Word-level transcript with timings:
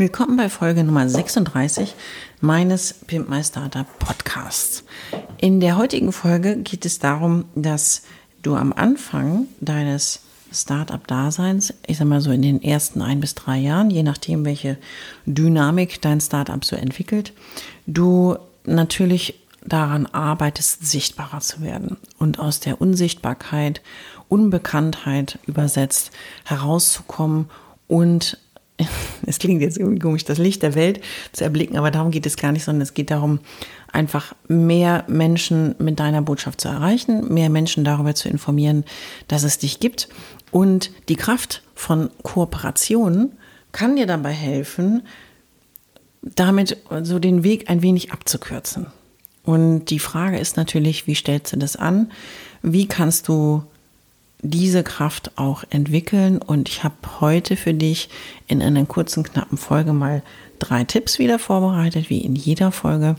Willkommen 0.00 0.38
bei 0.38 0.48
Folge 0.48 0.82
Nummer 0.82 1.06
36 1.06 1.94
meines 2.40 2.94
Pimp 3.06 3.28
My 3.28 3.44
Startup 3.44 3.86
Podcasts. 3.98 4.82
In 5.36 5.60
der 5.60 5.76
heutigen 5.76 6.10
Folge 6.12 6.56
geht 6.56 6.86
es 6.86 7.00
darum, 7.00 7.44
dass 7.54 8.04
du 8.40 8.56
am 8.56 8.72
Anfang 8.72 9.46
deines 9.60 10.20
Startup-Daseins, 10.50 11.74
ich 11.86 11.98
sag 11.98 12.06
mal 12.06 12.22
so 12.22 12.30
in 12.30 12.40
den 12.40 12.62
ersten 12.62 13.02
ein 13.02 13.20
bis 13.20 13.34
drei 13.34 13.58
Jahren, 13.58 13.90
je 13.90 14.02
nachdem, 14.02 14.46
welche 14.46 14.78
Dynamik 15.26 16.00
dein 16.00 16.22
Startup 16.22 16.64
so 16.64 16.76
entwickelt, 16.76 17.34
du 17.86 18.38
natürlich 18.64 19.34
daran 19.66 20.06
arbeitest, 20.06 20.86
sichtbarer 20.86 21.40
zu 21.40 21.60
werden 21.60 21.98
und 22.18 22.38
aus 22.38 22.58
der 22.58 22.80
Unsichtbarkeit, 22.80 23.82
Unbekanntheit 24.30 25.38
übersetzt 25.46 26.10
herauszukommen 26.46 27.50
und 27.86 28.38
es 29.26 29.38
klingt 29.38 29.62
jetzt 29.62 29.78
irgendwie 29.78 29.98
komisch, 29.98 30.24
das 30.24 30.38
Licht 30.38 30.62
der 30.62 30.74
Welt 30.74 31.00
zu 31.32 31.44
erblicken, 31.44 31.76
aber 31.76 31.90
darum 31.90 32.10
geht 32.10 32.26
es 32.26 32.36
gar 32.36 32.52
nicht, 32.52 32.64
sondern 32.64 32.82
es 32.82 32.94
geht 32.94 33.10
darum, 33.10 33.40
einfach 33.92 34.34
mehr 34.48 35.04
Menschen 35.08 35.74
mit 35.78 35.98
deiner 35.98 36.22
Botschaft 36.22 36.60
zu 36.60 36.68
erreichen, 36.68 37.32
mehr 37.32 37.50
Menschen 37.50 37.84
darüber 37.84 38.14
zu 38.14 38.28
informieren, 38.28 38.84
dass 39.28 39.42
es 39.42 39.58
dich 39.58 39.80
gibt. 39.80 40.08
Und 40.50 40.90
die 41.08 41.16
Kraft 41.16 41.62
von 41.74 42.10
Kooperation 42.22 43.32
kann 43.72 43.96
dir 43.96 44.06
dabei 44.06 44.32
helfen, 44.32 45.02
damit 46.22 46.76
so 47.02 47.18
den 47.18 47.44
Weg 47.44 47.70
ein 47.70 47.82
wenig 47.82 48.12
abzukürzen. 48.12 48.86
Und 49.42 49.86
die 49.86 49.98
Frage 49.98 50.38
ist 50.38 50.56
natürlich, 50.56 51.06
wie 51.06 51.14
stellst 51.14 51.52
du 51.52 51.56
das 51.56 51.76
an? 51.76 52.12
Wie 52.62 52.86
kannst 52.86 53.28
du 53.28 53.64
diese 54.42 54.82
Kraft 54.82 55.32
auch 55.36 55.64
entwickeln? 55.70 56.38
Und 56.38 56.68
ich 56.68 56.84
habe 56.84 56.94
heute 57.20 57.56
für 57.56 57.74
dich 57.74 58.08
in 58.46 58.62
einer 58.62 58.84
kurzen, 58.86 59.22
knappen 59.22 59.58
Folge 59.58 59.92
mal 59.92 60.22
drei 60.58 60.84
Tipps 60.84 61.18
wieder 61.18 61.38
vorbereitet, 61.38 62.10
wie 62.10 62.20
in 62.20 62.36
jeder 62.36 62.72
Folge. 62.72 63.16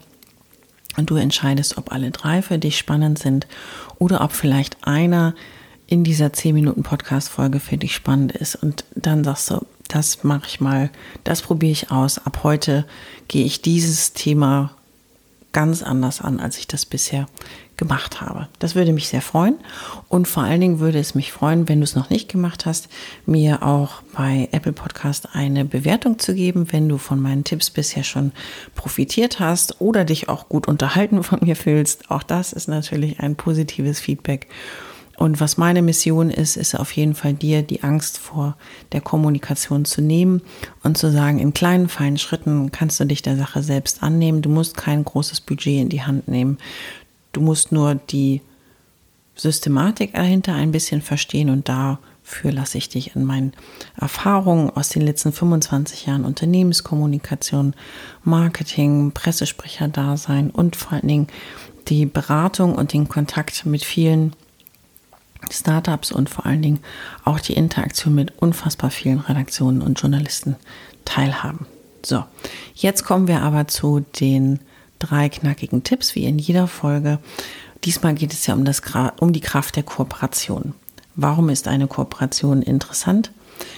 Und 0.97 1.09
du 1.09 1.15
entscheidest, 1.15 1.77
ob 1.77 1.91
alle 1.91 2.11
drei 2.11 2.41
für 2.41 2.57
dich 2.57 2.77
spannend 2.77 3.17
sind 3.17 3.47
oder 3.97 4.21
ob 4.21 4.33
vielleicht 4.33 4.85
einer 4.85 5.33
in 5.87 6.03
dieser 6.03 6.31
10 6.31 6.53
Minuten 6.53 6.83
Podcast-Folge 6.83 7.59
für 7.59 7.77
dich 7.77 7.93
spannend 7.93 8.31
ist. 8.31 8.55
Und 8.55 8.85
dann 8.95 9.23
sagst 9.23 9.51
du, 9.51 9.65
das 9.87 10.23
mache 10.23 10.47
ich 10.47 10.61
mal, 10.61 10.89
das 11.23 11.41
probiere 11.41 11.73
ich 11.73 11.91
aus. 11.91 12.17
Ab 12.17 12.41
heute 12.43 12.85
gehe 13.27 13.45
ich 13.45 13.61
dieses 13.61 14.13
Thema 14.13 14.71
ganz 15.51 15.83
anders 15.83 16.21
an, 16.21 16.39
als 16.39 16.57
ich 16.57 16.67
das 16.67 16.85
bisher 16.85 17.27
gemacht 17.81 18.21
habe. 18.21 18.47
Das 18.59 18.75
würde 18.75 18.93
mich 18.93 19.07
sehr 19.07 19.23
freuen. 19.23 19.55
Und 20.07 20.27
vor 20.27 20.43
allen 20.43 20.61
Dingen 20.61 20.79
würde 20.79 20.99
es 20.99 21.15
mich 21.15 21.31
freuen, 21.31 21.67
wenn 21.67 21.79
du 21.79 21.83
es 21.83 21.95
noch 21.95 22.11
nicht 22.11 22.29
gemacht 22.29 22.67
hast, 22.67 22.89
mir 23.25 23.63
auch 23.63 24.03
bei 24.15 24.49
Apple 24.51 24.71
Podcast 24.71 25.29
eine 25.33 25.65
Bewertung 25.65 26.19
zu 26.19 26.35
geben, 26.35 26.67
wenn 26.71 26.87
du 26.87 26.99
von 26.99 27.19
meinen 27.19 27.43
Tipps 27.43 27.71
bisher 27.71 28.03
schon 28.03 28.33
profitiert 28.75 29.39
hast 29.39 29.81
oder 29.81 30.05
dich 30.05 30.29
auch 30.29 30.47
gut 30.47 30.67
unterhalten 30.67 31.23
von 31.23 31.39
mir 31.41 31.55
fühlst. 31.55 32.11
Auch 32.11 32.21
das 32.21 32.53
ist 32.53 32.67
natürlich 32.67 33.19
ein 33.19 33.35
positives 33.35 33.99
Feedback. 33.99 34.47
Und 35.21 35.39
was 35.39 35.55
meine 35.55 35.83
Mission 35.83 36.31
ist, 36.31 36.57
ist 36.57 36.73
auf 36.73 36.91
jeden 36.93 37.13
Fall 37.13 37.35
dir 37.35 37.61
die 37.61 37.83
Angst 37.83 38.17
vor 38.17 38.57
der 38.91 39.01
Kommunikation 39.01 39.85
zu 39.85 40.01
nehmen 40.01 40.41
und 40.81 40.97
zu 40.97 41.11
sagen, 41.11 41.37
in 41.37 41.53
kleinen, 41.53 41.89
feinen 41.89 42.17
Schritten 42.17 42.71
kannst 42.71 42.99
du 42.99 43.05
dich 43.05 43.21
der 43.21 43.37
Sache 43.37 43.61
selbst 43.61 44.01
annehmen. 44.01 44.41
Du 44.41 44.49
musst 44.49 44.77
kein 44.77 45.05
großes 45.05 45.41
Budget 45.41 45.79
in 45.79 45.89
die 45.89 46.01
Hand 46.01 46.27
nehmen. 46.27 46.57
Du 47.31 47.41
musst 47.41 47.71
nur 47.71 47.95
die 47.95 48.41
Systematik 49.35 50.13
dahinter 50.13 50.53
ein 50.53 50.71
bisschen 50.71 51.01
verstehen 51.01 51.49
und 51.49 51.69
dafür 51.69 52.51
lasse 52.51 52.77
ich 52.77 52.89
dich 52.89 53.15
in 53.15 53.23
meinen 53.23 53.53
Erfahrungen 53.99 54.69
aus 54.69 54.89
den 54.89 55.01
letzten 55.01 55.31
25 55.31 56.05
Jahren 56.05 56.25
Unternehmenskommunikation, 56.25 57.73
Marketing, 58.23 59.11
Pressesprecher-Dasein 59.13 60.49
und 60.49 60.75
vor 60.75 60.93
allen 60.93 61.07
Dingen 61.07 61.27
die 61.87 62.05
Beratung 62.05 62.75
und 62.75 62.93
den 62.93 63.07
Kontakt 63.07 63.65
mit 63.65 63.83
vielen 63.83 64.33
Startups 65.49 66.11
und 66.11 66.29
vor 66.29 66.45
allen 66.45 66.61
Dingen 66.61 66.79
auch 67.25 67.39
die 67.39 67.53
Interaktion 67.53 68.13
mit 68.13 68.37
unfassbar 68.41 68.91
vielen 68.91 69.19
Redaktionen 69.19 69.81
und 69.81 69.99
Journalisten 69.99 70.55
teilhaben. 71.05 71.65
So, 72.05 72.23
jetzt 72.75 73.03
kommen 73.05 73.27
wir 73.27 73.41
aber 73.41 73.67
zu 73.67 74.05
den 74.19 74.59
drei 75.01 75.29
knackigen 75.29 75.83
Tipps, 75.83 76.15
wie 76.15 76.25
in 76.25 76.39
jeder 76.39 76.67
Folge. 76.67 77.19
Diesmal 77.83 78.13
geht 78.13 78.33
es 78.33 78.45
ja 78.45 78.53
um, 78.53 78.65
das, 78.65 78.81
um 79.19 79.33
die 79.33 79.41
Kraft 79.41 79.75
der 79.75 79.83
Kooperation. 79.83 80.73
Warum 81.15 81.49
ist 81.49 81.67
eine 81.67 81.87
Kooperation 81.87 82.61
interessant? 82.61 83.31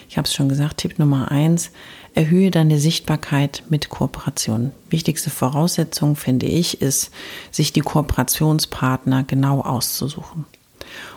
Ich 0.10 0.18
habe 0.18 0.28
es 0.28 0.34
schon 0.34 0.50
gesagt, 0.50 0.78
Tipp 0.78 1.00
Nummer 1.00 1.32
eins, 1.32 1.72
erhöhe 2.14 2.52
deine 2.52 2.80
Sichtbarkeit 2.80 3.64
mit 3.70 3.90
Kooperation. 3.90 4.72
Wichtigste 4.90 5.30
Voraussetzung, 5.30 6.16
finde 6.16 6.46
ich, 6.46 6.82
ist, 6.82 7.12
sich 7.52 7.74
die 7.74 7.82
Kooperationspartner 7.82 9.24
genau 9.24 9.62
auszusuchen. 9.62 10.46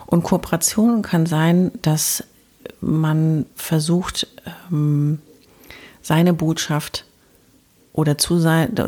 Und 0.07 0.23
Kooperation 0.23 1.03
kann 1.03 1.27
sein, 1.27 1.73
dass 1.83 2.25
man 2.81 3.47
versucht, 3.55 4.27
ähm, 4.71 5.19
seine 6.03 6.33
Botschaft 6.33 7.06
oder 7.97 8.19
zu, 8.19 8.39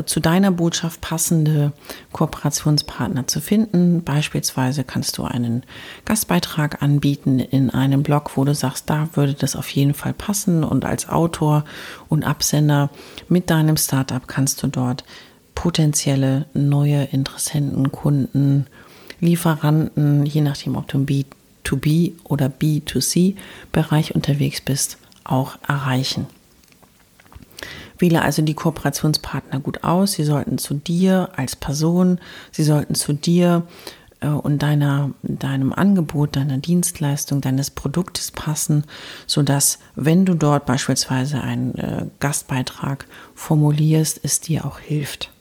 zu 0.05 0.19
deiner 0.19 0.51
Botschaft 0.51 1.01
passende 1.01 1.73
Kooperationspartner 2.13 3.25
zu 3.27 3.41
finden. 3.41 4.03
Beispielsweise 4.03 4.83
kannst 4.83 5.17
du 5.17 5.23
einen 5.23 5.63
Gastbeitrag 6.05 6.83
anbieten 6.83 7.39
in 7.39 7.71
einem 7.71 8.03
Blog, 8.03 8.37
wo 8.37 8.45
du 8.45 8.53
sagst, 8.53 8.87
da 8.87 9.09
würde 9.13 9.33
das 9.33 9.55
auf 9.55 9.67
jeden 9.69 9.95
Fall 9.95 10.13
passen. 10.13 10.63
Und 10.63 10.85
als 10.85 11.09
Autor 11.09 11.65
und 12.07 12.23
Absender 12.23 12.91
mit 13.27 13.49
deinem 13.49 13.77
Startup 13.77 14.25
kannst 14.27 14.61
du 14.61 14.67
dort 14.67 15.03
potenzielle 15.55 16.45
neue 16.53 17.05
Interessenten, 17.05 17.91
Kunden, 17.91 18.67
Lieferanten, 19.19 20.27
je 20.27 20.41
nachdem, 20.41 20.75
ob 20.75 20.87
du 20.87 20.99
im 20.99 21.07
B2B 21.07 22.13
oder 22.25 22.45
B2C-Bereich 22.45 24.13
unterwegs 24.13 24.61
bist, 24.61 24.99
auch 25.23 25.57
erreichen. 25.67 26.27
Wähle 27.99 28.21
also 28.21 28.41
die 28.41 28.53
Kooperationspartner 28.53 29.59
gut 29.59 29.83
aus. 29.83 30.13
Sie 30.13 30.23
sollten 30.23 30.57
zu 30.57 30.73
dir 30.73 31.29
als 31.35 31.55
Person, 31.55 32.19
sie 32.51 32.63
sollten 32.63 32.95
zu 32.95 33.13
dir 33.13 33.67
äh, 34.21 34.27
und 34.27 34.63
deiner, 34.63 35.11
deinem 35.21 35.73
Angebot, 35.73 36.35
deiner 36.35 36.57
Dienstleistung, 36.57 37.41
deines 37.41 37.69
Produktes 37.71 38.31
passen, 38.31 38.85
sodass, 39.27 39.79
wenn 39.95 40.25
du 40.25 40.33
dort 40.33 40.65
beispielsweise 40.65 41.41
einen 41.41 41.75
äh, 41.75 42.05
Gastbeitrag 42.19 43.05
formulierst, 43.35 44.19
es 44.23 44.41
dir 44.41 44.65
auch 44.65 44.79
hilft. 44.79 45.31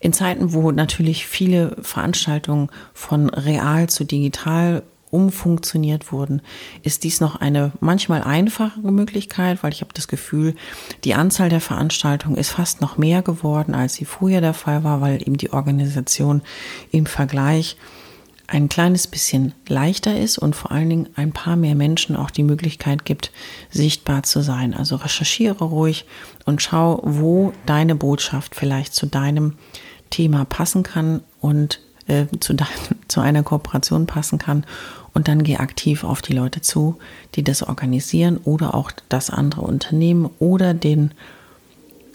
In 0.00 0.12
Zeiten, 0.12 0.52
wo 0.52 0.70
natürlich 0.70 1.26
viele 1.26 1.76
Veranstaltungen 1.80 2.68
von 2.92 3.30
real 3.30 3.88
zu 3.88 4.04
digital 4.04 4.82
umfunktioniert 5.14 6.10
wurden, 6.10 6.42
ist 6.82 7.04
dies 7.04 7.20
noch 7.20 7.36
eine 7.36 7.72
manchmal 7.80 8.22
einfache 8.22 8.80
Möglichkeit, 8.80 9.62
weil 9.62 9.72
ich 9.72 9.80
habe 9.80 9.94
das 9.94 10.08
Gefühl, 10.08 10.56
die 11.04 11.14
Anzahl 11.14 11.48
der 11.48 11.60
Veranstaltungen 11.60 12.36
ist 12.36 12.50
fast 12.50 12.80
noch 12.80 12.98
mehr 12.98 13.22
geworden, 13.22 13.74
als 13.74 13.94
sie 13.94 14.04
früher 14.04 14.40
der 14.40 14.54
Fall 14.54 14.82
war, 14.82 15.00
weil 15.00 15.22
eben 15.22 15.38
die 15.38 15.52
Organisation 15.52 16.42
im 16.90 17.06
Vergleich 17.06 17.76
ein 18.46 18.68
kleines 18.68 19.06
bisschen 19.06 19.54
leichter 19.68 20.18
ist 20.18 20.36
und 20.36 20.54
vor 20.54 20.70
allen 20.70 20.90
Dingen 20.90 21.08
ein 21.14 21.32
paar 21.32 21.56
mehr 21.56 21.74
Menschen 21.74 22.14
auch 22.16 22.30
die 22.30 22.42
Möglichkeit 22.42 23.04
gibt, 23.04 23.30
sichtbar 23.70 24.24
zu 24.24 24.42
sein. 24.42 24.74
Also 24.74 24.96
recherchiere 24.96 25.64
ruhig 25.64 26.04
und 26.44 26.60
schau, 26.60 27.00
wo 27.04 27.52
deine 27.66 27.94
Botschaft 27.94 28.54
vielleicht 28.54 28.94
zu 28.94 29.06
deinem 29.06 29.54
Thema 30.10 30.44
passen 30.44 30.82
kann 30.82 31.22
und 31.40 31.80
äh, 32.06 32.26
zu, 32.40 32.54
zu 33.08 33.20
einer 33.20 33.42
Kooperation 33.42 34.06
passen 34.06 34.38
kann 34.38 34.66
und 35.14 35.28
dann 35.28 35.42
geh 35.42 35.56
aktiv 35.56 36.04
auf 36.04 36.20
die 36.20 36.34
Leute 36.34 36.60
zu, 36.60 36.98
die 37.34 37.44
das 37.44 37.62
organisieren 37.62 38.38
oder 38.44 38.74
auch 38.74 38.90
das 39.08 39.30
andere 39.30 39.62
Unternehmen 39.62 40.28
oder 40.38 40.74
den 40.74 41.12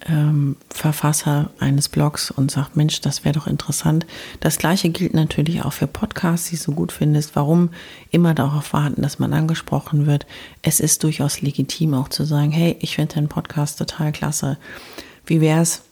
ähm, 0.07 0.55
Verfasser 0.69 1.49
eines 1.59 1.89
Blogs 1.89 2.31
und 2.31 2.51
sag, 2.51 2.75
Mensch, 2.75 3.01
das 3.01 3.25
wäre 3.25 3.35
doch 3.35 3.47
interessant. 3.47 4.05
Das 4.39 4.57
gleiche 4.57 4.89
gilt 4.89 5.13
natürlich 5.13 5.63
auch 5.63 5.73
für 5.73 5.87
Podcasts, 5.87 6.49
die 6.49 6.55
du 6.55 6.61
so 6.61 6.71
gut 6.73 6.91
findest. 6.91 7.35
Warum 7.35 7.69
immer 8.11 8.33
darauf 8.33 8.73
warten, 8.73 9.01
dass 9.01 9.19
man 9.19 9.33
angesprochen 9.33 10.05
wird? 10.05 10.25
Es 10.61 10.79
ist 10.79 11.03
durchaus 11.03 11.41
legitim 11.41 11.93
auch 11.93 12.09
zu 12.09 12.25
sagen, 12.25 12.51
hey, 12.51 12.77
ich 12.79 12.95
finde 12.95 13.15
deinen 13.15 13.29
Podcast 13.29 13.79
total 13.79 14.11
klasse. 14.11 14.57
Wie 15.25 15.41
wär's? 15.41 15.83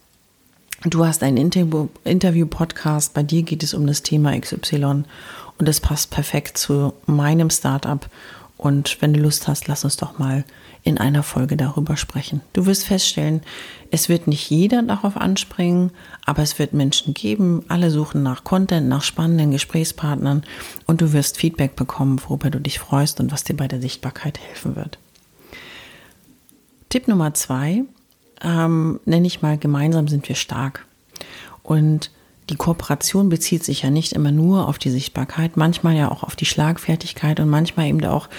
Du 0.83 1.03
hast 1.03 1.23
einen 1.23 1.37
Interview-Podcast, 1.37 3.15
bei 3.15 3.23
dir 3.23 3.41
geht 3.41 3.63
es 3.63 3.73
um 3.73 3.87
das 3.87 4.03
Thema 4.03 4.39
XY 4.39 5.03
und 5.57 5.67
es 5.67 5.79
passt 5.79 6.11
perfekt 6.11 6.57
zu 6.59 6.93
meinem 7.07 7.49
Startup. 7.49 8.07
Und 8.57 9.01
wenn 9.01 9.13
du 9.13 9.19
Lust 9.19 9.47
hast, 9.47 9.67
lass 9.67 9.83
uns 9.83 9.97
doch 9.97 10.19
mal 10.19 10.43
in 10.83 10.99
einer 10.99 11.23
Folge 11.23 11.57
darüber 11.57 11.97
sprechen. 11.97 12.41
Du 12.53 12.67
wirst 12.67 12.85
feststellen, 12.85 13.41
es 13.89 14.07
wird 14.07 14.27
nicht 14.27 14.49
jeder 14.51 14.83
darauf 14.83 15.17
anspringen, 15.17 15.91
aber 16.25 16.43
es 16.43 16.59
wird 16.59 16.73
Menschen 16.73 17.15
geben. 17.15 17.63
Alle 17.69 17.89
suchen 17.89 18.21
nach 18.21 18.43
Content, 18.43 18.87
nach 18.87 19.03
spannenden 19.03 19.51
Gesprächspartnern 19.51 20.43
und 20.85 21.01
du 21.01 21.11
wirst 21.11 21.37
Feedback 21.37 21.75
bekommen, 21.75 22.21
worüber 22.27 22.51
du 22.51 22.59
dich 22.59 22.79
freust 22.79 23.19
und 23.19 23.31
was 23.31 23.43
dir 23.43 23.55
bei 23.55 23.67
der 23.67 23.81
Sichtbarkeit 23.81 24.39
helfen 24.39 24.75
wird. 24.75 24.99
Tipp 26.89 27.07
Nummer 27.07 27.33
zwei 27.33 27.83
ähm, 28.41 28.99
nenne 29.05 29.27
ich 29.27 29.41
mal, 29.41 29.57
gemeinsam 29.57 30.07
sind 30.07 30.27
wir 30.27 30.35
stark. 30.35 30.85
Und 31.63 32.11
die 32.49 32.55
Kooperation 32.55 33.27
bezieht 33.27 33.63
sich 33.63 33.81
ja 33.81 33.89
nicht 33.89 34.13
immer 34.13 34.31
nur 34.31 34.67
auf 34.67 34.77
die 34.77 34.89
Sichtbarkeit, 34.89 35.57
manchmal 35.57 35.95
ja 35.95 36.09
auch 36.09 36.23
auf 36.23 36.35
die 36.35 36.45
Schlagfertigkeit 36.45 37.39
und 37.39 37.49
manchmal 37.49 37.87
eben 37.87 38.03
auch 38.05 38.29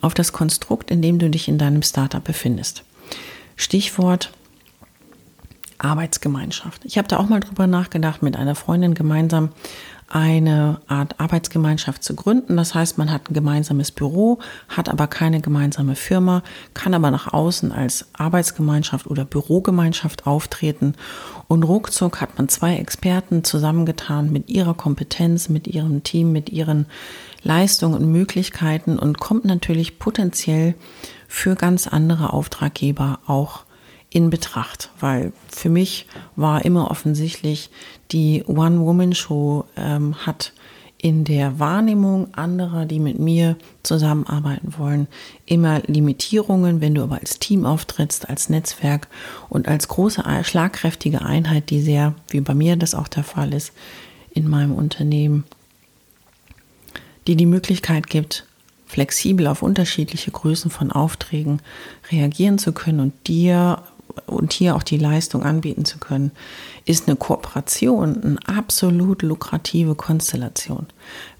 auf 0.00 0.14
das 0.14 0.32
Konstrukt, 0.32 0.90
in 0.90 1.02
dem 1.02 1.18
du 1.18 1.28
dich 1.28 1.48
in 1.48 1.58
deinem 1.58 1.82
Startup 1.82 2.24
befindest. 2.24 2.84
Stichwort 3.56 4.32
Arbeitsgemeinschaft. 5.78 6.84
Ich 6.84 6.98
habe 6.98 7.08
da 7.08 7.18
auch 7.18 7.28
mal 7.28 7.40
drüber 7.40 7.66
nachgedacht, 7.66 8.22
mit 8.22 8.36
einer 8.36 8.54
Freundin 8.54 8.94
gemeinsam 8.94 9.50
eine 10.10 10.80
Art 10.88 11.20
Arbeitsgemeinschaft 11.20 12.02
zu 12.02 12.14
gründen. 12.14 12.56
Das 12.56 12.74
heißt, 12.74 12.96
man 12.96 13.12
hat 13.12 13.30
ein 13.30 13.34
gemeinsames 13.34 13.90
Büro, 13.90 14.38
hat 14.68 14.88
aber 14.88 15.06
keine 15.06 15.40
gemeinsame 15.40 15.96
Firma, 15.96 16.42
kann 16.72 16.94
aber 16.94 17.10
nach 17.10 17.32
außen 17.32 17.72
als 17.72 18.06
Arbeitsgemeinschaft 18.14 19.06
oder 19.06 19.24
Bürogemeinschaft 19.24 20.26
auftreten. 20.26 20.94
Und 21.46 21.62
ruckzuck 21.62 22.20
hat 22.20 22.38
man 22.38 22.48
zwei 22.48 22.76
Experten 22.76 23.44
zusammengetan 23.44 24.32
mit 24.32 24.48
ihrer 24.48 24.74
Kompetenz, 24.74 25.48
mit 25.48 25.66
ihrem 25.66 26.02
Team, 26.02 26.32
mit 26.32 26.48
ihren 26.50 26.86
Leistungen 27.42 27.94
und 27.94 28.10
Möglichkeiten 28.10 28.98
und 28.98 29.18
kommt 29.18 29.44
natürlich 29.44 29.98
potenziell 29.98 30.74
für 31.28 31.54
ganz 31.54 31.86
andere 31.86 32.32
Auftraggeber 32.32 33.20
auch 33.26 33.64
in 34.10 34.30
Betracht, 34.30 34.90
weil 35.00 35.32
für 35.48 35.68
mich 35.68 36.06
war 36.36 36.64
immer 36.64 36.90
offensichtlich, 36.90 37.70
die 38.10 38.42
One-Woman-Show 38.44 39.64
ähm, 39.76 40.14
hat 40.26 40.52
in 41.00 41.24
der 41.24 41.60
Wahrnehmung 41.60 42.34
anderer, 42.34 42.84
die 42.84 42.98
mit 42.98 43.20
mir 43.20 43.56
zusammenarbeiten 43.84 44.74
wollen, 44.78 45.06
immer 45.46 45.80
Limitierungen, 45.86 46.80
wenn 46.80 46.94
du 46.94 47.02
aber 47.02 47.20
als 47.20 47.38
Team 47.38 47.64
auftrittst, 47.64 48.28
als 48.28 48.48
Netzwerk 48.48 49.06
und 49.48 49.68
als 49.68 49.86
große, 49.86 50.24
schlagkräftige 50.42 51.22
Einheit, 51.22 51.70
die 51.70 51.80
sehr, 51.80 52.14
wie 52.28 52.40
bei 52.40 52.54
mir 52.54 52.76
das 52.76 52.96
auch 52.96 53.08
der 53.08 53.22
Fall 53.22 53.54
ist, 53.54 53.72
in 54.32 54.48
meinem 54.48 54.74
Unternehmen, 54.74 55.44
die 57.28 57.36
die 57.36 57.46
Möglichkeit 57.46 58.08
gibt, 58.08 58.46
flexibel 58.86 59.46
auf 59.46 59.62
unterschiedliche 59.62 60.30
Größen 60.30 60.70
von 60.70 60.90
Aufträgen 60.90 61.60
reagieren 62.10 62.58
zu 62.58 62.72
können 62.72 63.00
und 63.00 63.28
dir 63.28 63.82
und 64.26 64.52
hier 64.52 64.76
auch 64.76 64.82
die 64.82 64.98
Leistung 64.98 65.42
anbieten 65.42 65.84
zu 65.84 65.98
können, 65.98 66.30
ist 66.84 67.08
eine 67.08 67.16
Kooperation 67.16 68.22
eine 68.22 68.38
absolut 68.46 69.22
lukrative 69.22 69.94
Konstellation. 69.94 70.86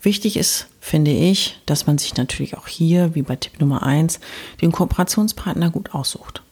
Wichtig 0.02 0.36
ist, 0.36 0.68
finde 0.80 1.10
ich, 1.10 1.60
dass 1.66 1.86
man 1.86 1.98
sich 1.98 2.16
natürlich 2.16 2.56
auch 2.56 2.68
hier, 2.68 3.14
wie 3.14 3.22
bei 3.22 3.36
Tipp 3.36 3.60
Nummer 3.60 3.82
eins, 3.82 4.20
den 4.60 4.72
Kooperationspartner 4.72 5.70
gut 5.70 5.94
aussucht. 5.94 6.42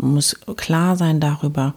Man 0.00 0.14
muss 0.14 0.34
klar 0.56 0.96
sein 0.96 1.20
darüber, 1.20 1.74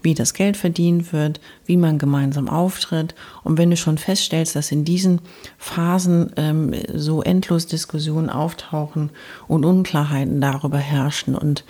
wie 0.00 0.14
das 0.14 0.32
Geld 0.32 0.56
verdient 0.56 1.12
wird, 1.12 1.40
wie 1.66 1.76
man 1.76 1.98
gemeinsam 1.98 2.48
auftritt. 2.48 3.14
Und 3.44 3.58
wenn 3.58 3.68
du 3.68 3.76
schon 3.76 3.98
feststellst, 3.98 4.56
dass 4.56 4.72
in 4.72 4.86
diesen 4.86 5.20
Phasen 5.58 6.32
ähm, 6.36 6.72
so 6.94 7.22
endlos 7.22 7.66
Diskussionen 7.66 8.30
auftauchen 8.30 9.10
und 9.46 9.66
Unklarheiten 9.66 10.40
darüber 10.40 10.78
herrschen 10.78 11.34
und 11.34 11.64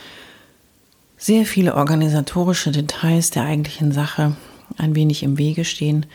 sehr 1.16 1.46
viele 1.46 1.74
organisatorische 1.74 2.70
Details 2.70 3.30
der 3.30 3.44
eigentlichen 3.44 3.92
Sache 3.92 4.36
ein 4.76 4.94
wenig 4.94 5.22
im 5.22 5.38
Wege 5.38 5.64
stehen, 5.64 6.06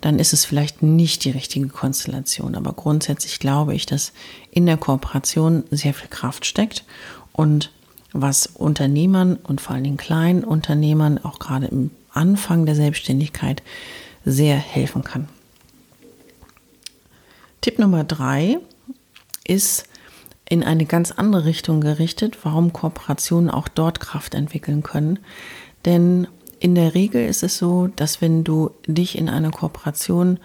dann 0.00 0.18
ist 0.18 0.32
es 0.32 0.44
vielleicht 0.44 0.82
nicht 0.82 1.24
die 1.24 1.30
richtige 1.30 1.68
Konstellation. 1.68 2.54
Aber 2.54 2.72
grundsätzlich 2.72 3.38
glaube 3.38 3.74
ich, 3.74 3.86
dass 3.86 4.12
in 4.50 4.66
der 4.66 4.76
Kooperation 4.76 5.64
sehr 5.70 5.94
viel 5.94 6.08
Kraft 6.08 6.46
steckt 6.46 6.84
und 7.32 7.70
was 8.12 8.46
Unternehmern 8.46 9.36
und 9.36 9.60
vor 9.60 9.74
allen 9.74 9.84
Dingen 9.84 9.96
kleinen 9.96 10.42
Unternehmern 10.42 11.18
auch 11.18 11.38
gerade 11.38 11.66
im 11.66 11.90
Anfang 12.12 12.66
der 12.66 12.74
Selbstständigkeit 12.74 13.62
sehr 14.24 14.56
helfen 14.56 15.04
kann. 15.04 15.28
Tipp 17.60 17.78
Nummer 17.78 18.04
drei 18.04 18.58
ist, 19.46 19.84
in 20.50 20.64
eine 20.64 20.84
ganz 20.84 21.12
andere 21.12 21.44
Richtung 21.46 21.80
gerichtet, 21.80 22.36
warum 22.42 22.74
Kooperationen 22.74 23.48
auch 23.48 23.68
dort 23.68 24.00
Kraft 24.00 24.34
entwickeln 24.34 24.82
können. 24.82 25.20
Denn 25.84 26.26
in 26.58 26.74
der 26.74 26.94
Regel 26.94 27.26
ist 27.26 27.42
es 27.42 27.56
so, 27.56 27.86
dass 27.86 28.20
wenn 28.20 28.44
du 28.44 28.72
dich 28.86 29.16
in 29.16 29.30
einer 29.30 29.52
Kooperation 29.52 30.40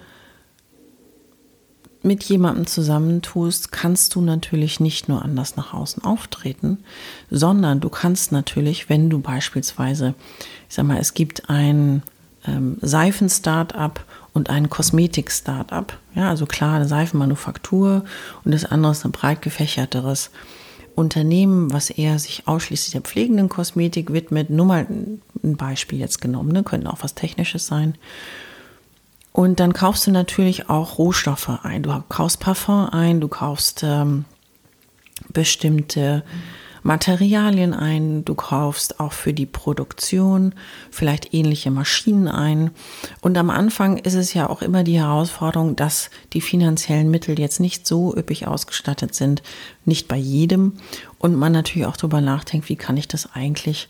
mit 2.03 2.23
jemandem 2.23 2.67
zusammentust, 2.67 3.71
kannst 3.71 4.13
du 4.13 4.21
natürlich 4.21 4.79
nicht 4.79 5.09
nur 5.09 5.23
anders 5.23 5.55
nach 5.55 5.73
außen 5.73 6.03
auftreten, 6.03 6.83
sondern 7.31 7.79
du 7.79 7.89
kannst 7.89 8.31
natürlich, 8.31 8.89
wenn 8.89 9.09
du 9.09 9.19
beispielsweise, 9.19 10.13
ich 10.69 10.75
sag 10.75 10.85
mal, 10.85 10.99
es 10.99 11.15
gibt 11.15 11.49
ein 11.49 12.03
ähm, 12.45 12.77
Seifen-Startup 12.79 13.99
und 14.35 14.49
ein 14.49 14.69
Kosmetik-Startup. 14.69 15.97
Ja, 16.13 16.29
also 16.29 16.45
klar, 16.45 16.75
eine 16.75 16.87
Seifenmanufaktur 16.87 18.03
und 18.43 18.53
das 18.53 18.65
andere 18.65 18.91
ist 18.91 19.05
ein 19.05 19.11
breit 19.11 19.41
gefächerteres 19.41 20.29
Unternehmen, 20.93 21.73
was 21.73 21.89
eher 21.89 22.19
sich 22.19 22.47
ausschließlich 22.47 22.91
der 22.91 23.01
pflegenden 23.01 23.49
Kosmetik 23.49 24.13
widmet. 24.13 24.49
Nur 24.49 24.65
mal 24.65 24.85
ein 25.43 25.57
Beispiel 25.57 25.99
jetzt 25.99 26.21
genommen, 26.21 26.51
ne? 26.51 26.63
könnte 26.63 26.91
auch 26.91 27.01
was 27.01 27.15
Technisches 27.15 27.65
sein. 27.65 27.95
Und 29.31 29.59
dann 29.59 29.73
kaufst 29.73 30.05
du 30.05 30.11
natürlich 30.11 30.69
auch 30.69 30.97
Rohstoffe 30.97 31.49
ein. 31.63 31.83
Du 31.83 32.03
kaufst 32.07 32.39
Parfum 32.41 32.89
ein, 32.89 33.21
du 33.21 33.29
kaufst 33.29 33.83
ähm, 33.83 34.25
bestimmte 35.31 36.23
mhm 36.25 36.64
Materialien 36.85 37.73
ein, 37.73 38.23
du 38.25 38.35
kaufst 38.35 38.99
auch 38.99 39.11
für 39.11 39.33
die 39.33 39.47
Produktion 39.47 40.53
vielleicht 40.91 41.33
ähnliche 41.33 41.71
Maschinen 41.71 42.27
ein. 42.27 42.69
Und 43.21 43.39
am 43.39 43.49
Anfang 43.49 43.97
ist 43.97 44.13
es 44.13 44.35
ja 44.35 44.47
auch 44.47 44.61
immer 44.61 44.83
die 44.83 44.99
Herausforderung, 44.99 45.75
dass 45.75 46.11
die 46.33 46.41
finanziellen 46.41 47.09
Mittel 47.09 47.39
jetzt 47.39 47.59
nicht 47.59 47.87
so 47.87 48.15
üppig 48.15 48.45
ausgestattet 48.45 49.15
sind, 49.15 49.41
nicht 49.83 50.07
bei 50.07 50.15
jedem. 50.15 50.73
Und 51.17 51.33
man 51.33 51.53
natürlich 51.53 51.87
auch 51.87 51.97
darüber 51.97 52.21
nachdenkt, 52.21 52.69
wie 52.69 52.75
kann 52.75 52.97
ich 52.97 53.07
das 53.07 53.33
eigentlich 53.33 53.89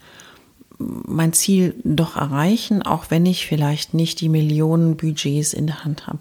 mein 0.77 1.33
Ziel 1.33 1.75
doch 1.83 2.17
erreichen, 2.17 2.81
auch 2.81 3.05
wenn 3.09 3.25
ich 3.25 3.45
vielleicht 3.45 3.93
nicht 3.93 4.19
die 4.21 4.29
Millionen 4.29 4.97
Budgets 4.97 5.53
in 5.53 5.67
der 5.67 5.85
Hand 5.85 6.07
habe. 6.07 6.19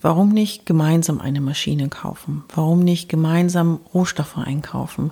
Warum 0.00 0.28
nicht 0.28 0.66
gemeinsam 0.66 1.20
eine 1.20 1.40
Maschine 1.40 1.88
kaufen? 1.88 2.44
Warum 2.54 2.80
nicht 2.80 3.08
gemeinsam 3.08 3.80
Rohstoffe 3.92 4.38
einkaufen? 4.38 5.10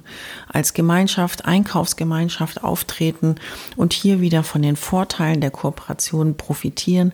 Als 0.48 0.74
Gemeinschaft, 0.74 1.44
Einkaufsgemeinschaft 1.44 2.62
auftreten 2.62 3.36
und 3.76 3.92
hier 3.92 4.20
wieder 4.20 4.44
von 4.44 4.62
den 4.62 4.76
Vorteilen 4.76 5.40
der 5.40 5.50
Kooperation 5.50 6.36
profitieren. 6.36 7.12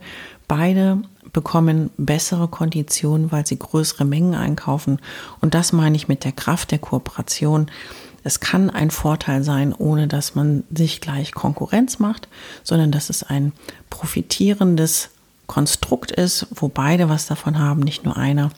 Beide 0.48 1.02
bekommen 1.32 1.90
bessere 1.96 2.48
Konditionen, 2.48 3.32
weil 3.32 3.46
sie 3.46 3.58
größere 3.58 4.04
Mengen 4.04 4.34
einkaufen. 4.34 4.98
Und 5.40 5.54
das 5.54 5.72
meine 5.72 5.96
ich 5.96 6.08
mit 6.08 6.24
der 6.24 6.32
Kraft 6.32 6.70
der 6.70 6.78
Kooperation 6.78 7.70
es 8.24 8.40
kann 8.40 8.70
ein 8.70 8.90
Vorteil 8.90 9.42
sein, 9.42 9.74
ohne 9.76 10.08
dass 10.08 10.34
man 10.34 10.64
sich 10.74 11.00
gleich 11.00 11.32
Konkurrenz 11.32 11.98
macht, 11.98 12.28
sondern 12.62 12.92
dass 12.92 13.10
es 13.10 13.22
ein 13.22 13.52
profitierendes 13.90 15.10
Konstrukt 15.46 16.12
ist, 16.12 16.46
wo 16.54 16.68
beide 16.68 17.08
was 17.08 17.26
davon 17.26 17.58
haben, 17.58 17.80
nicht 17.80 18.04
nur 18.04 18.16
einer. 18.16 18.50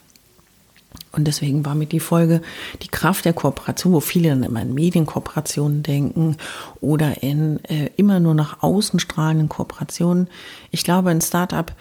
Und 1.12 1.24
deswegen 1.24 1.64
war 1.64 1.74
mir 1.74 1.86
die 1.86 2.00
Folge 2.00 2.42
die 2.82 2.88
Kraft 2.88 3.24
der 3.24 3.32
Kooperation, 3.32 3.92
wo 3.92 4.00
viele 4.00 4.30
dann 4.30 4.42
immer 4.42 4.62
in 4.62 4.74
Medienkooperationen 4.74 5.82
denken 5.82 6.36
oder 6.80 7.22
in 7.22 7.64
äh, 7.64 7.90
immer 7.96 8.20
nur 8.20 8.34
nach 8.34 8.62
außen 8.62 8.98
strahlenden 9.00 9.48
Kooperationen. 9.48 10.28
Ich 10.70 10.84
glaube, 10.84 11.10
ein 11.10 11.20
Startup 11.20 11.72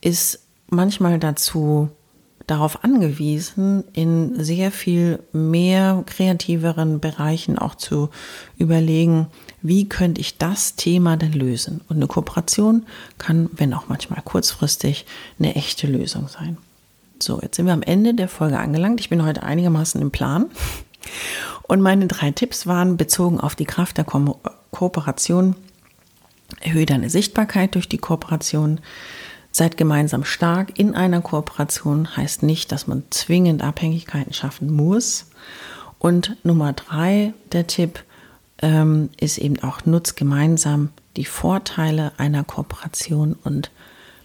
ist 0.00 0.40
manchmal 0.68 1.18
dazu 1.18 1.90
darauf 2.50 2.84
angewiesen, 2.84 3.84
in 3.92 4.42
sehr 4.42 4.72
viel 4.72 5.20
mehr 5.32 6.02
kreativeren 6.06 7.00
Bereichen 7.00 7.58
auch 7.58 7.74
zu 7.74 8.10
überlegen, 8.58 9.28
wie 9.62 9.88
könnte 9.88 10.20
ich 10.20 10.38
das 10.38 10.74
Thema 10.74 11.16
denn 11.16 11.32
lösen? 11.32 11.80
Und 11.88 11.96
eine 11.96 12.06
Kooperation 12.06 12.86
kann, 13.18 13.48
wenn 13.52 13.72
auch 13.72 13.88
manchmal 13.88 14.22
kurzfristig, 14.22 15.06
eine 15.38 15.54
echte 15.54 15.86
Lösung 15.86 16.28
sein. 16.28 16.58
So, 17.22 17.40
jetzt 17.40 17.56
sind 17.56 17.66
wir 17.66 17.74
am 17.74 17.82
Ende 17.82 18.14
der 18.14 18.28
Folge 18.28 18.58
angelangt. 18.58 19.00
Ich 19.00 19.10
bin 19.10 19.24
heute 19.24 19.42
einigermaßen 19.42 20.00
im 20.00 20.10
Plan. 20.10 20.46
Und 21.62 21.80
meine 21.80 22.06
drei 22.06 22.30
Tipps 22.30 22.66
waren 22.66 22.96
bezogen 22.96 23.38
auf 23.38 23.54
die 23.54 23.64
Kraft 23.64 23.96
der 23.96 24.04
Ko 24.04 24.40
Kooperation. 24.70 25.56
Erhöhe 26.60 26.86
deine 26.86 27.10
Sichtbarkeit 27.10 27.74
durch 27.74 27.88
die 27.88 27.98
Kooperation. 27.98 28.80
Seid 29.52 29.76
gemeinsam 29.76 30.24
stark 30.24 30.78
in 30.78 30.94
einer 30.94 31.20
Kooperation 31.20 32.16
heißt 32.16 32.42
nicht, 32.42 32.70
dass 32.70 32.86
man 32.86 33.02
zwingend 33.10 33.62
Abhängigkeiten 33.62 34.32
schaffen 34.32 34.70
muss. 34.70 35.26
Und 35.98 36.36
Nummer 36.44 36.72
drei, 36.72 37.34
der 37.52 37.66
Tipp, 37.66 38.04
ähm, 38.62 39.10
ist 39.18 39.38
eben 39.38 39.62
auch, 39.62 39.84
nutzt 39.86 40.16
gemeinsam 40.16 40.90
die 41.16 41.24
Vorteile 41.24 42.12
einer 42.16 42.44
Kooperation 42.44 43.36
und 43.42 43.70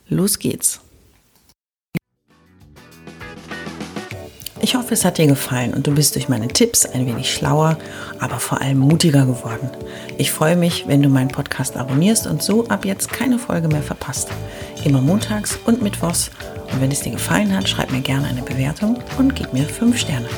los 0.08 0.40
geht's. 0.40 0.82
Ich 4.62 4.76
hoffe, 4.76 4.94
es 4.94 5.06
hat 5.06 5.18
dir 5.18 5.28
gefallen 5.28 5.74
und 5.74 5.86
du 5.86 5.92
bist 5.92 6.16
durch 6.16 6.30
meine 6.30 6.48
Tipps 6.48 6.86
ein 6.86 7.06
wenig 7.06 7.32
schlauer, 7.32 7.78
aber 8.20 8.40
vor 8.40 8.62
allem 8.62 8.80
mutiger 8.80 9.26
geworden. 9.26 9.70
Ich 10.18 10.32
freue 10.32 10.56
mich, 10.56 10.88
wenn 10.88 11.04
du 11.04 11.10
meinen 11.10 11.28
Podcast 11.28 11.78
abonnierst 11.78 12.26
und 12.26 12.42
so 12.42 12.68
ab 12.68 12.86
jetzt 12.86 13.12
keine 13.12 13.38
Folge 13.38 13.68
mehr 13.68 13.84
verpasst. 13.84 14.30
Immer 14.86 15.02
montags 15.02 15.58
und 15.66 15.82
mittwochs. 15.82 16.30
Und 16.72 16.80
wenn 16.80 16.92
es 16.92 17.02
dir 17.02 17.12
gefallen 17.12 17.54
hat, 17.56 17.68
schreib 17.68 17.92
mir 17.92 18.02
gerne 18.02 18.28
eine 18.28 18.44
Bewertung 18.44 18.98
und 19.18 19.36
gib 19.36 19.52
mir 19.52 19.66
5 19.66 19.98
Sterne. 19.98 20.30